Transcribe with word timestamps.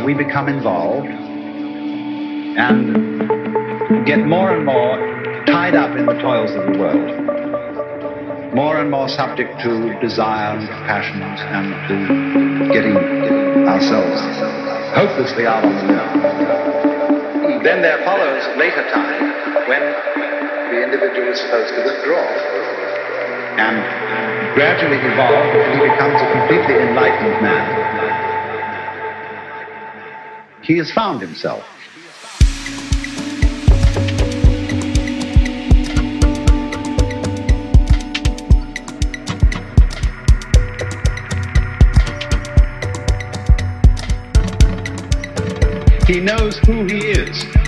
uh, 0.00 0.04
we 0.04 0.14
become 0.14 0.48
involved 0.48 1.06
and 2.56 2.96
get 4.06 4.18
more 4.26 4.54
and 4.54 4.64
more 4.64 4.96
tied 5.46 5.74
up 5.74 5.96
in 5.96 6.06
the 6.06 6.14
toils 6.20 6.50
of 6.52 6.72
the 6.72 6.78
world. 6.78 7.10
More 8.54 8.78
and 8.78 8.90
more 8.90 9.08
subject 9.08 9.60
to 9.62 9.98
desire 10.00 10.58
and 10.58 10.68
passions 10.86 11.40
and 11.40 11.74
to 11.88 11.94
getting 12.72 12.96
ourselves 13.68 14.20
hopelessly 14.94 15.46
out 15.46 15.64
on 15.64 15.74
the 15.74 15.82
limb. 15.92 17.62
Then 17.62 17.82
there 17.82 18.02
follows 18.04 18.42
later 18.58 18.82
time 18.90 19.22
when 19.68 19.82
the 20.74 20.82
individual 20.82 21.28
is 21.30 21.38
supposed 21.40 21.74
to 21.74 21.82
withdraw 21.84 22.26
and 23.60 23.76
gradually 24.54 24.98
evolve 24.98 25.46
until 25.54 25.72
he 25.74 25.90
becomes 25.90 26.20
a 26.20 26.32
completely 26.32 26.74
enlightened 26.88 27.42
man. 27.42 27.79
He 30.70 30.78
has 30.78 30.92
found 30.92 31.20
himself. 31.20 31.64
He 46.06 46.20
knows 46.20 46.56
who 46.58 46.84
he 46.84 46.98
is. 46.98 47.59